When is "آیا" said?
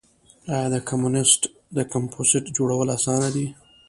0.53-0.67